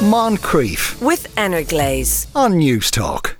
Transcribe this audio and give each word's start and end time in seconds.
Moncrieff 0.00 0.98
with 1.02 1.26
Energlaze. 1.36 2.26
on 2.34 2.56
News 2.56 2.90
Talk. 2.90 3.36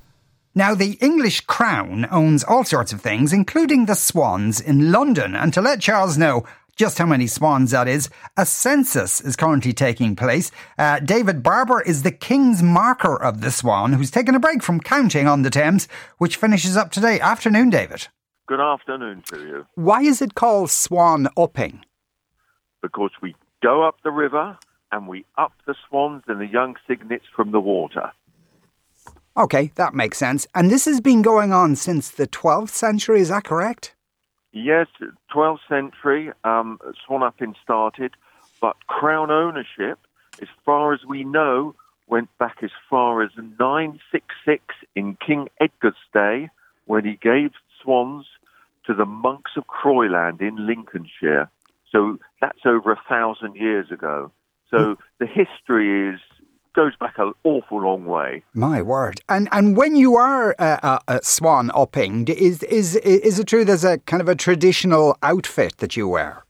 Now, 0.55 0.75
the 0.75 0.99
English 1.01 1.41
Crown 1.43 2.07
owns 2.11 2.45
all 2.45 2.65
sorts 2.65 2.93
of 2.93 3.01
things, 3.01 3.33
including 3.33 3.87
the 3.87 3.95
swans 3.95 4.61
in 4.61 4.93
London. 4.93 5.35
And 5.35 5.55
to 5.55 5.63
let 5.63 5.81
Charles 5.81 6.19
know 6.19 6.45
just 6.77 6.99
how 6.99 7.07
many 7.07 7.27
swans 7.27 7.71
that 7.71 7.89
is, 7.89 8.11
a 8.37 8.45
census 8.45 9.23
is 9.23 9.37
currently 9.37 9.73
taking 9.73 10.15
place. 10.15 10.51
Uh, 10.79 10.99
David 11.01 11.43
Barber 11.43 11.81
is 11.81 12.03
the 12.03 12.13
King's 12.13 12.63
marker 12.63 13.17
of 13.17 13.41
the 13.41 13.51
swan, 13.51 13.95
who's 13.95 14.11
taken 14.11 14.35
a 14.35 14.41
break 14.41 14.63
from 14.63 14.81
counting 14.81 15.27
on 15.27 15.41
the 15.41 15.51
Thames, 15.51 15.89
which 16.19 16.37
finishes 16.37 16.77
up 16.77 16.91
today. 16.91 17.19
Afternoon, 17.21 17.71
David. 17.71 18.09
Good 18.47 18.61
afternoon 18.61 19.23
to 19.29 19.39
you. 19.39 19.67
Why 19.77 20.03
is 20.03 20.21
it 20.21 20.35
called 20.35 20.71
swan 20.71 21.27
upping? 21.39 21.87
Because 22.83 23.13
we 23.23 23.35
go 23.63 23.83
up 23.83 23.97
the 24.05 24.11
river 24.11 24.59
and 24.93 25.07
we 25.07 25.25
up 25.39 25.53
the 25.67 25.75
swans 25.89 26.23
and 26.27 26.41
the 26.41 26.47
young 26.47 26.77
cygnets 26.87 27.27
from 27.35 27.53
the 27.53 27.61
water. 27.61 28.13
Okay, 29.37 29.71
that 29.77 29.95
makes 29.95 30.19
sense. 30.19 30.47
And 30.55 30.71
this 30.71 30.85
has 30.85 31.01
been 31.01 31.23
going 31.23 31.53
on 31.53 31.77
since 31.77 32.11
the 32.11 32.27
12th 32.27 32.71
century, 32.71 33.21
is 33.21 33.29
that 33.29 33.45
correct? 33.45 33.95
Yes, 34.53 34.89
12th 35.33 35.61
century, 35.69 36.33
um, 36.43 36.81
swan 37.07 37.23
upping 37.23 37.55
started, 37.63 38.13
but 38.61 38.77
crown 38.89 39.31
ownership, 39.31 39.99
as 40.43 40.49
far 40.65 40.93
as 40.93 41.01
we 41.09 41.23
know, 41.23 41.75
went 42.09 42.29
back 42.39 42.59
as 42.63 42.73
far 42.89 43.23
as 43.23 43.31
966 43.37 44.65
in 44.97 45.17
King 45.25 45.49
Edgar's 45.61 45.95
day 46.13 46.51
when 46.87 47.05
he 47.05 47.17
gave 47.23 47.53
swans 47.81 48.27
to 48.87 48.95
the 48.95 49.07
monks 49.07 49.53
of 49.57 49.69
Croyland 49.69 50.41
in 50.41 50.67
Lincolnshire. 50.67 51.49
So 51.93 52.19
that's 52.41 52.67
over 52.67 52.93
a 52.93 53.01
thousand 53.09 53.55
years 53.55 53.93
ago. 53.93 54.33
So 54.71 54.97
the 55.19 55.27
history 55.27 56.11
is 56.11 56.21
goes 56.75 56.95
back 56.97 57.15
an 57.19 57.33
awful 57.45 57.83
long 57.83 58.05
way. 58.07 58.45
My 58.55 58.83
word! 58.83 59.21
And 59.29 59.49
and 59.53 59.77
when 59.77 59.97
you 59.97 60.17
are 60.17 60.55
uh, 60.59 60.79
uh, 60.83 60.99
uh, 61.09 61.21
swan 61.23 61.71
upping, 61.75 62.29
is 62.29 62.63
is 62.63 62.97
is 62.97 63.39
it 63.39 63.47
true 63.47 63.65
there's 63.65 63.85
a 63.85 63.99
kind 63.99 64.21
of 64.21 64.29
a 64.29 64.35
traditional 64.35 65.17
outfit 65.23 65.79
that 65.79 65.97
you 65.97 66.09
wear? 66.09 66.45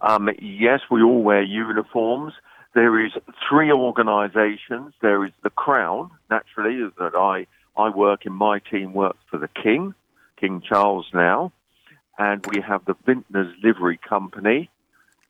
Um, 0.00 0.30
yes, 0.40 0.80
we 0.90 1.02
all 1.02 1.22
wear 1.22 1.42
uniforms. 1.42 2.32
There 2.74 3.04
is 3.04 3.12
three 3.48 3.70
organisations. 3.70 4.94
There 5.02 5.24
is 5.24 5.32
the 5.42 5.50
Crown, 5.50 6.10
naturally, 6.30 6.88
that 6.98 7.14
I 7.14 7.46
I 7.76 7.90
work 7.90 8.26
in. 8.26 8.32
My 8.32 8.58
team 8.58 8.92
works 8.92 9.20
for 9.30 9.38
the 9.38 9.48
King, 9.48 9.94
King 10.38 10.62
Charles 10.66 11.06
now, 11.12 11.52
and 12.18 12.44
we 12.46 12.60
have 12.60 12.84
the 12.86 12.94
Vintners 13.06 13.54
Livery 13.62 13.98
Company 14.08 14.70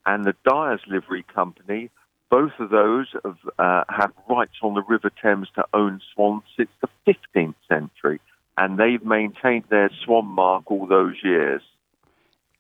and 0.07 0.25
the 0.25 0.35
Dyers 0.45 0.81
Livery 0.87 1.25
Company. 1.35 1.91
Both 2.31 2.53
of 2.59 2.71
those 2.71 3.07
have 3.25 3.39
uh, 3.59 3.85
had 3.89 4.09
rights 4.29 4.57
on 4.63 4.75
the 4.75 4.83
River 4.83 5.11
Thames 5.23 5.49
to 5.57 5.65
own 5.75 6.01
swans 6.15 6.43
since 6.57 6.71
the 6.81 6.89
15th 7.07 7.55
century, 7.69 8.21
and 8.57 8.79
they've 8.79 9.05
maintained 9.05 9.65
their 9.69 9.91
swan 10.05 10.27
mark 10.27 10.71
all 10.71 10.87
those 10.87 11.17
years. 11.25 11.63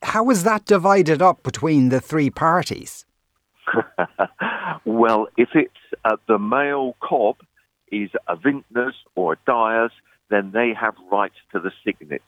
How 0.02 0.28
is 0.30 0.42
that 0.44 0.64
divided 0.64 1.22
up 1.22 1.42
between 1.42 1.90
the 1.90 2.00
three 2.00 2.30
parties? 2.30 3.04
well, 4.84 5.28
if 5.36 5.50
it's 5.54 5.70
uh, 6.04 6.16
the 6.26 6.38
male 6.38 6.96
cob 7.00 7.36
is 7.92 8.10
a 8.28 8.36
vintners 8.36 8.94
or 9.14 9.34
a 9.34 9.36
dyers, 9.46 9.92
then 10.30 10.52
they 10.52 10.72
have 10.78 10.94
rights 11.12 11.36
to 11.52 11.60
the 11.60 11.70
cygnets. 11.84 12.24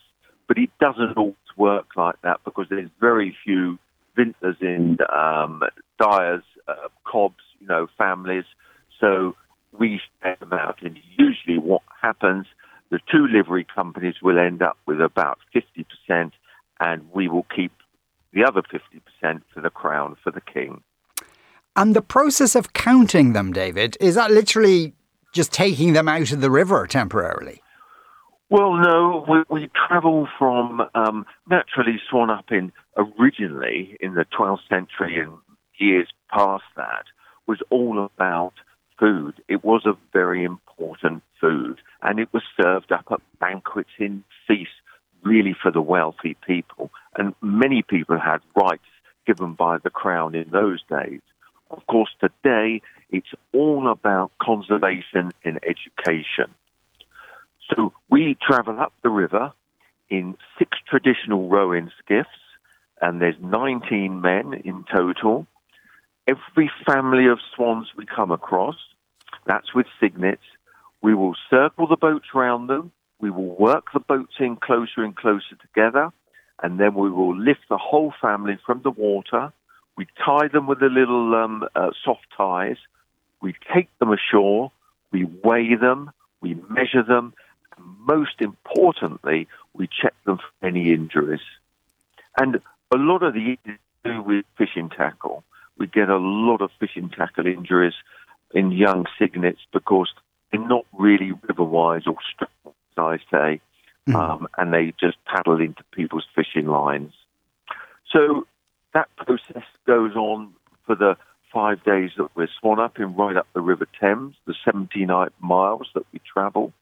But 0.49 0.59
it 0.59 0.71
doesn't 0.81 1.17
always 1.17 1.35
work 1.57 1.97
like 1.97 2.21
that 2.23 2.41
because 2.45 2.67
there's 2.69 2.91
very 3.01 3.37
few 3.45 3.79
vintners 4.17 4.57
in 4.61 4.99
um, 5.15 5.63
dyers, 5.99 6.43
uh, 6.69 6.89
cobs, 7.05 7.43
you 7.61 7.67
know, 7.67 7.87
families. 7.99 8.45
So 9.01 9.35
we 9.79 10.01
share 10.23 10.37
them 10.41 10.53
out, 10.53 10.83
and 10.83 10.99
usually 11.17 11.59
what 11.59 11.83
happens, 12.01 12.47
the 12.91 13.01
two 13.11 13.27
livery 13.27 13.67
companies 13.75 14.17
will 14.23 14.39
end 14.39 14.63
up 14.63 14.77
with 14.87 15.01
about 15.01 15.39
50%, 15.55 16.33
and 16.81 17.13
we 17.13 17.29
will 17.29 17.47
keep 17.55 17.73
the 18.33 18.45
other 18.45 18.63
50% 18.63 19.43
for 19.53 19.61
the 19.61 19.71
crown, 19.71 20.17
for 20.23 20.31
the 20.31 20.41
king. 20.41 20.83
And 21.75 21.97
the 21.97 22.03
process 22.03 22.55
of 22.55 22.75
counting 22.75 23.33
them, 23.33 23.53
David, 23.53 23.97
is 23.99 24.15
that 24.17 24.31
literally 24.31 24.95
just 25.33 25.53
taking 25.53 25.95
them 25.95 26.09
out 26.09 26.33
of 26.33 26.41
the 26.43 26.51
river 26.51 26.87
temporarily? 26.87 27.63
Well, 28.53 28.75
no, 28.75 29.25
we, 29.27 29.45
we 29.49 29.71
travel 29.89 30.29
from 30.39 30.83
um, 30.95 31.25
naturally 31.49 31.99
swan 32.11 32.29
up 32.29 32.53
in 32.53 32.71
originally 32.99 33.97
in 33.99 34.13
the 34.13 34.27
12th 34.39 34.69
century 34.69 35.19
and 35.21 35.39
years 35.79 36.09
past 36.31 36.65
that 36.77 37.05
was 37.47 37.61
all 37.71 38.05
about 38.05 38.53
food. 39.01 39.43
It 39.49 39.65
was 39.65 39.87
a 39.87 39.97
very 40.13 40.45
important 40.45 41.23
food, 41.41 41.79
and 42.03 42.21
it 42.21 42.29
was 42.35 42.43
served 42.63 42.93
up 42.93 43.07
at 43.11 43.21
banquets 43.41 43.89
in 43.99 44.23
feasts, 44.47 44.75
really 45.23 45.57
for 45.63 45.71
the 45.71 45.81
wealthy 45.81 46.37
people. 46.47 46.91
And 47.17 47.35
many 47.41 47.81
people 47.81 48.19
had 48.19 48.43
rights 48.55 48.85
given 49.27 49.55
by 49.55 49.79
the 49.79 49.89
crown 49.89 50.35
in 50.35 50.51
those 50.51 50.83
days. 50.91 51.23
Of 51.71 51.87
course, 51.87 52.11
today 52.21 52.83
it's 53.09 53.33
all 53.55 53.91
about 53.91 54.31
conservation 54.43 55.33
and 55.43 55.59
education. 55.63 56.53
So 57.75 57.93
we 58.11 58.37
travel 58.41 58.79
up 58.81 58.93
the 59.03 59.09
river 59.09 59.53
in 60.11 60.37
six 60.59 60.77
traditional 60.89 61.49
rowing 61.49 61.91
skiffs, 62.03 62.29
and 63.01 63.21
there's 63.21 63.37
19 63.41 64.21
men 64.21 64.55
in 64.65 64.85
total. 64.93 65.47
Every 66.27 66.71
family 66.87 67.27
of 67.29 67.39
swans 67.55 67.89
we 67.97 68.07
come 68.07 68.31
across, 68.31 68.77
that's 69.47 69.75
with 69.75 69.87
cygnets, 70.01 70.43
we 71.01 71.15
will 71.15 71.35
circle 71.51 71.87
the 71.87 71.97
boats 71.97 72.27
around 72.35 72.69
them, 72.69 72.93
we 73.21 73.31
will 73.31 73.57
work 73.57 73.87
the 73.93 74.01
boats 74.01 74.35
in 74.39 74.57
closer 74.57 75.03
and 75.03 75.17
closer 75.17 75.57
together, 75.61 76.13
and 76.63 76.79
then 76.79 76.95
we 76.95 77.11
will 77.11 77.37
lift 77.37 77.69
the 77.69 77.79
whole 77.79 78.13
family 78.21 78.59
from 78.65 78.83
the 78.83 78.91
water. 78.91 79.53
We 79.97 80.07
tie 80.25 80.49
them 80.49 80.67
with 80.67 80.81
the 80.81 80.87
little 80.87 81.35
um, 81.35 81.65
uh, 81.75 81.91
soft 82.05 82.27
ties. 82.37 82.77
We 83.41 83.55
take 83.75 83.89
them 83.99 84.13
ashore. 84.13 84.71
We 85.11 85.25
weigh 85.25 85.75
them. 85.75 86.13
We 86.41 86.55
measure 86.69 87.03
them. 87.03 87.35
Most 88.07 88.41
importantly, 88.41 89.49
we 89.75 89.87
check 89.87 90.15
them 90.25 90.39
for 90.39 90.67
any 90.67 90.93
injuries. 90.93 91.41
And 92.39 92.57
a 92.93 92.97
lot 92.97 93.23
of 93.23 93.35
the 93.35 93.57
injuries 93.57 93.79
do 94.05 94.23
with 94.23 94.45
fishing 94.59 94.91
tackle. 94.91 95.45
We 95.79 95.87
get 95.87 96.09
a 96.09 96.19
lot 96.19 96.61
of 96.61 96.71
fishing 96.79 97.11
tackle 97.11 97.47
injuries 97.47 97.95
in 98.55 98.73
young 98.73 99.07
cygnets 99.19 99.61
because 99.73 100.13
they're 100.51 100.67
not 100.67 100.85
really 100.93 101.33
river 101.49 101.65
wise 101.65 102.07
or 102.07 102.17
strong, 102.35 102.75
as 102.97 102.99
I 102.99 103.19
say, 103.31 103.61
um, 104.15 104.49
and 104.59 104.73
they 104.73 104.93
just 105.01 105.17
paddle 105.25 105.61
into 105.61 105.83
people's 105.93 106.27
fishing 106.35 106.67
lines. 106.67 107.13
So 108.11 108.47
that 108.95 109.09
process 109.17 109.65
goes 109.87 110.15
on 110.17 110.53
for 110.87 110.95
the 110.95 111.17
five 111.53 111.83
days 111.85 112.11
that 112.17 112.29
we're 112.35 112.49
swan 112.61 112.81
up 112.81 112.99
in 112.99 113.15
right 113.15 113.37
up 113.37 113.47
the 113.55 113.61
River 113.61 113.87
Thames, 114.01 114.35
the 114.47 114.55
79 114.65 115.29
miles 115.41 115.89
that 115.95 116.05
we 116.13 116.21
travel. 116.21 116.73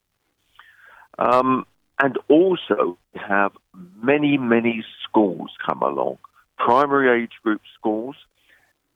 Um, 1.21 1.67
and 2.03 2.19
also 2.29 2.99
we 3.15 3.21
have 3.29 3.53
many, 4.03 4.39
many 4.39 4.85
schools 5.05 5.51
come 5.65 5.83
along, 5.83 6.19
primary 6.57 7.23
age 7.23 7.33
group 7.43 7.61
schools, 7.79 8.17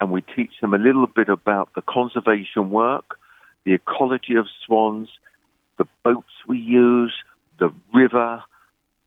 and 0.01 0.11
we 0.11 0.23
teach 0.23 0.53
them 0.61 0.75
a 0.75 0.79
little 0.79 1.07
bit 1.07 1.29
about 1.29 1.69
the 1.75 1.83
conservation 1.83 2.71
work, 2.71 3.19
the 3.65 3.75
ecology 3.75 4.34
of 4.37 4.47
swans, 4.65 5.09
the 5.77 5.87
boats 6.03 6.33
we 6.49 6.59
use, 6.59 7.15
the 7.59 7.71
river. 7.93 8.43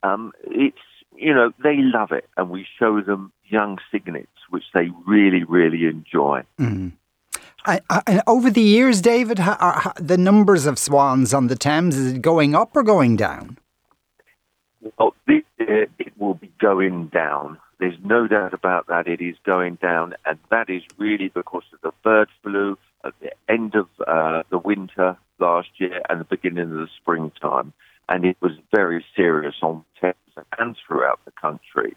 Um, 0.03 0.31
it's 0.43 0.77
you 1.15 1.33
know 1.33 1.51
they 1.63 1.77
love 1.77 2.11
it, 2.11 2.29
and 2.37 2.49
we 2.49 2.67
show 2.79 3.01
them 3.01 3.31
young 3.45 3.79
cygnets, 3.91 4.27
which 4.49 4.65
they 4.73 4.89
really 5.07 5.43
really 5.43 5.85
enjoy. 5.85 6.43
Over 8.25 8.49
the 8.49 8.61
years, 8.61 9.01
David, 9.01 9.37
the 9.37 10.17
numbers 10.17 10.65
of 10.65 10.79
swans 10.79 11.33
on 11.33 11.47
the 11.47 11.55
Thames, 11.55 11.97
is 11.97 12.13
it 12.13 12.21
going 12.21 12.55
up 12.55 12.75
or 12.75 12.83
going 12.83 13.17
down? 13.17 13.57
Well, 14.97 15.13
this 15.27 15.43
year 15.59 15.87
it 15.99 16.13
will 16.17 16.35
be 16.35 16.51
going 16.59 17.07
down. 17.07 17.59
There's 17.79 17.97
no 18.03 18.27
doubt 18.27 18.53
about 18.53 18.87
that. 18.87 19.07
It 19.07 19.21
is 19.21 19.35
going 19.45 19.75
down, 19.75 20.15
and 20.25 20.39
that 20.49 20.69
is 20.69 20.81
really 20.97 21.27
because 21.27 21.63
of 21.73 21.81
the 21.81 21.91
bird 22.03 22.29
flu 22.41 22.77
at 23.03 23.13
the 23.19 23.31
end 23.49 23.75
of 23.75 23.87
uh, 24.07 24.43
the 24.49 24.57
winter 24.57 25.17
last 25.39 25.69
year 25.77 26.01
and 26.09 26.19
the 26.21 26.25
beginning 26.25 26.63
of 26.63 26.69
the 26.69 26.87
springtime. 26.99 27.73
And 28.09 28.25
it 28.25 28.37
was 28.41 28.53
very 28.73 29.05
serious 29.15 29.55
on 29.61 29.83
Thames 29.99 30.15
and 30.57 30.75
throughout 30.87 31.19
the 31.25 31.31
country. 31.31 31.95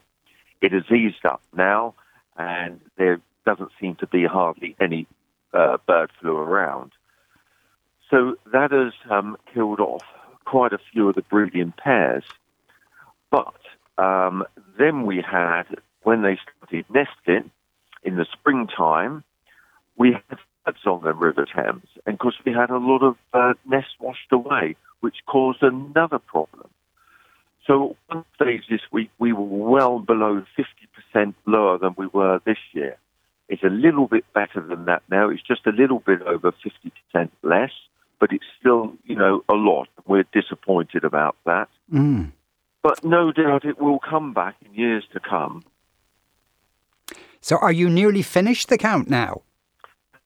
It 0.61 0.73
has 0.73 0.91
eased 0.91 1.25
up 1.25 1.41
now, 1.57 1.95
and 2.37 2.81
there 2.99 3.21
doesn't 3.47 3.71
seem 3.81 3.95
to 3.97 4.07
be 4.07 4.27
hardly 4.27 4.77
any 4.81 5.07
uh, 5.53 5.79
bird 5.87 6.11
flu 6.21 6.37
around. 6.37 6.93
So 8.11 8.37
that 8.53 8.73
has 8.73 8.93
um, 9.11 9.37
killed 9.55 9.81
off 9.81 10.05
quite 10.45 10.73
a 10.73 10.79
few 10.93 11.09
of 11.09 11.15
the 11.15 11.23
breeding 11.23 11.73
pairs. 11.73 12.25
But 13.31 13.55
um, 13.99 14.45
then 14.79 15.07
we 15.07 15.23
had, 15.23 15.65
when 16.03 16.23
they 16.23 16.39
started 16.43 16.87
nesting 16.91 17.51
in 18.03 18.17
the 18.17 18.27
springtime, 18.33 19.23
we 19.97 20.13
had 20.13 20.39
floods 20.65 20.87
on 20.87 21.03
the 21.05 21.13
River 21.13 21.47
Thames, 21.47 21.87
and 22.07 22.15
of 22.15 22.19
course 22.19 22.37
we 22.45 22.53
had 22.53 22.71
a 22.71 22.79
lot 22.79 23.03
of 23.03 23.17
uh, 23.33 23.55
nests 23.67 23.93
washed 24.01 24.33
away, 24.33 24.77
which 25.01 25.17
caused 25.27 25.63
another 25.63 26.19
problem. 26.19 26.69
So 27.67 27.97
at 28.09 28.17
one 28.17 28.25
stage 28.35 28.63
this 28.69 28.81
week 28.91 29.11
we 29.19 29.33
were 29.33 29.45
well 29.45 30.01
below 30.01 30.45
50% 31.15 31.35
lower 31.47 31.79
than 31.79 31.95
we 31.97 32.07
were 32.07 32.41
this 32.45 32.59
year. 32.73 32.97
It's 33.51 33.65
a 33.65 33.69
little 33.69 34.07
bit 34.07 34.25
better 34.33 34.61
than 34.61 34.85
that 34.85 35.03
now. 35.11 35.29
It's 35.29 35.43
just 35.43 35.67
a 35.67 35.73
little 35.73 35.99
bit 35.99 36.23
over 36.23 36.53
50% 36.53 37.29
less, 37.43 37.73
but 38.21 38.33
it's 38.33 38.45
still, 38.61 38.95
you 39.05 39.17
know, 39.17 39.43
a 39.49 39.55
lot. 39.55 39.89
We're 40.07 40.25
disappointed 40.33 41.03
about 41.03 41.37
that. 41.47 41.69
Mm. 41.93 42.31
But 42.81 43.05
no 43.05 43.33
doubt 43.33 43.65
it 43.65 43.81
will 43.81 43.99
come 43.99 44.33
back 44.33 44.55
in 44.65 44.73
years 44.73 45.05
to 45.15 45.21
come. 45.21 45.65
So 47.41 47.57
are 47.57 47.73
you 47.73 47.91
nearly 47.91 48.23
finished 48.23 48.69
the 48.69 48.79
count 48.79 49.11
now? 49.11 49.43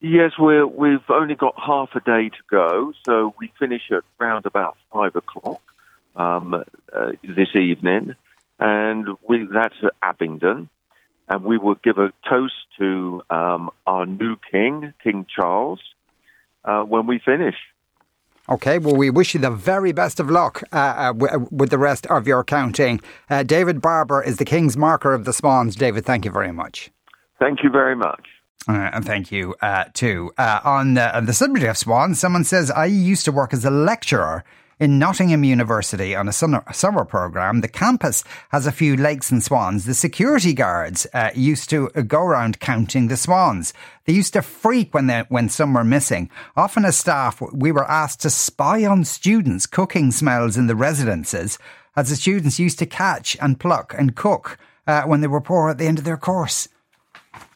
Yes, 0.01 0.33
we're, 0.39 0.67
we've 0.67 1.09
only 1.09 1.35
got 1.35 1.55
half 1.57 1.95
a 1.95 2.01
day 2.01 2.29
to 2.29 2.43
go, 2.51 2.93
so 3.07 3.35
we 3.41 3.51
finish 3.59 3.91
at 3.91 4.03
round 4.21 4.45
about 4.45 4.77
five 4.93 5.17
o'clock 5.17 5.63
um, 6.15 6.63
uh, 6.93 7.13
this 7.23 7.57
evening, 7.57 8.15
and 8.61 9.09
we, 9.27 9.49
that's 9.51 9.77
at 9.83 9.95
Abingdon, 10.03 10.69
and 11.29 11.45
we 11.45 11.59
will 11.59 11.77
give 11.83 11.99
a 11.99 12.13
toast 12.29 12.55
to 12.79 13.23
um, 13.31 13.71
our 13.87 14.07
new 14.07 14.37
king, 14.51 14.93
King 15.03 15.27
Charles, 15.35 15.81
uh, 16.65 16.83
when 16.83 17.07
we 17.07 17.19
finish. 17.19 17.57
Okay, 18.47 18.79
well, 18.79 18.95
we 18.95 19.09
wish 19.09 19.33
you 19.33 19.41
the 19.41 19.51
very 19.51 19.93
best 19.93 20.21
of 20.21 20.31
luck 20.31 20.63
uh, 20.71 20.77
uh, 20.77 21.13
w- 21.15 21.49
with 21.51 21.71
the 21.71 21.79
rest 21.79 22.07
of 22.09 22.27
your 22.27 22.45
counting. 22.45 23.01
Uh, 23.31 23.43
David 23.43 23.81
Barber 23.81 24.23
is 24.23 24.37
the 24.37 24.45
King's 24.45 24.77
marker 24.77 25.15
of 25.15 25.25
the 25.25 25.33
Swans. 25.33 25.75
David, 25.77 26.05
thank 26.05 26.27
you 26.27 26.31
very 26.31 26.53
much. 26.53 26.91
Thank 27.39 27.63
you 27.63 27.71
very 27.71 27.97
much. 27.97 28.27
Uh, 28.69 28.91
and 28.93 29.05
thank 29.05 29.33
you 29.33 29.55
uh, 29.63 29.85
too. 29.95 30.31
Uh, 30.37 30.61
on, 30.63 30.95
the, 30.95 31.17
on 31.17 31.27
the 31.27 31.33
subject 31.33 31.67
of 31.67 31.77
swans, 31.77 32.19
someone 32.19 32.45
says, 32.45 32.71
I 32.71 32.87
used 32.87 33.25
to 33.27 33.33
work 33.33 33.53
as 33.53 33.65
a 33.65 33.71
lecturer 33.71 34.45
in 34.79 34.99
Nottingham 34.99 35.45
University 35.45 36.15
on 36.15 36.29
a 36.29 36.33
summer, 36.33 36.65
summer 36.73 37.05
program. 37.05 37.61
The 37.61 37.69
campus 37.69 38.25
has 38.51 38.67
a 38.67 38.73
few 38.73 38.97
lakes 38.97 39.31
and 39.31 39.43
swans. 39.43 39.85
The 39.85 39.95
security 39.95 40.53
guards 40.53 41.07
uh, 41.15 41.31
used 41.35 41.71
to 41.71 41.89
go 41.89 42.21
around 42.21 42.61
counting 42.61 43.09
the 43.09 43.17
swans. 43.17 43.73
They 44.05 44.13
used 44.13 44.33
to 44.35 44.43
freak 44.43 44.93
when 44.93 45.07
they, 45.07 45.25
when 45.29 45.49
some 45.49 45.75
were 45.75 45.85
missing. 45.85 46.31
Often 46.57 46.85
as 46.85 46.97
staff, 46.97 47.41
we 47.53 47.73
were 47.73 47.91
asked 47.91 48.21
to 48.23 48.31
spy 48.31 48.85
on 48.85 49.05
students' 49.05 49.67
cooking 49.67 50.11
smells 50.11 50.57
in 50.57 50.67
the 50.67 50.77
residences, 50.77 51.59
as 51.97 52.11
the 52.11 52.17
students 52.17 52.59
used 52.59 52.79
to 52.81 52.87
catch 52.87 53.37
and 53.41 53.61
pluck 53.61 53.95
and 53.97 54.17
cook 54.17 54.59
uh, 54.87 55.03
when 55.03 55.21
they 55.21 55.27
were 55.27 55.41
poor 55.41 55.71
at 55.71 55.79
the 55.79 55.87
end 55.87 55.99
of 55.99 56.05
their 56.05 56.17
course. 56.17 56.69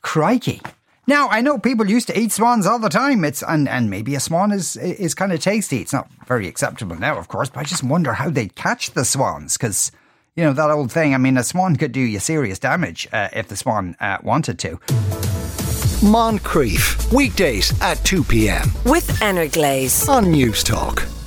Crikey. 0.00 0.62
Now 1.08 1.28
I 1.30 1.40
know 1.40 1.56
people 1.56 1.88
used 1.88 2.06
to 2.08 2.18
eat 2.18 2.32
swans 2.32 2.66
all 2.66 2.78
the 2.78 2.90
time. 2.90 3.24
It's 3.24 3.42
and, 3.42 3.66
and 3.66 3.88
maybe 3.88 4.14
a 4.14 4.20
swan 4.20 4.52
is 4.52 4.76
is 4.76 5.14
kind 5.14 5.32
of 5.32 5.40
tasty. 5.40 5.78
It's 5.80 5.94
not 5.94 6.10
very 6.26 6.46
acceptable 6.46 6.96
now, 6.96 7.16
of 7.16 7.28
course, 7.28 7.48
but 7.48 7.60
I 7.60 7.64
just 7.64 7.82
wonder 7.82 8.12
how 8.12 8.28
they'd 8.28 8.54
catch 8.54 8.90
the 8.90 9.06
swans 9.06 9.56
because 9.56 9.90
you 10.36 10.44
know 10.44 10.52
that 10.52 10.68
old 10.68 10.92
thing. 10.92 11.14
I 11.14 11.16
mean, 11.16 11.38
a 11.38 11.44
swan 11.44 11.76
could 11.76 11.92
do 11.92 12.00
you 12.00 12.20
serious 12.20 12.58
damage 12.58 13.08
uh, 13.10 13.30
if 13.32 13.48
the 13.48 13.56
swan 13.56 13.96
uh, 14.00 14.18
wanted 14.22 14.58
to. 14.58 14.76
Moncrieff 16.04 17.10
weekdays 17.10 17.72
at 17.80 18.04
two 18.04 18.22
p.m. 18.22 18.70
with 18.84 19.08
Energlaze 19.22 20.10
on 20.10 20.26
Newstalk. 20.26 21.17